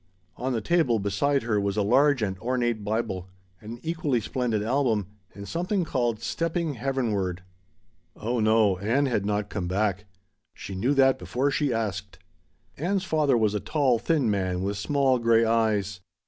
[0.35, 5.05] On the table beside her was a large and ornate Bible, an equally splendid album,
[5.35, 7.43] and something called "Stepping Heavenward."
[8.15, 10.05] Oh no Ann had not come back.
[10.55, 12.17] She knew that before she asked.
[12.77, 15.99] Ann's father was a tall, thin man with small gray eyes.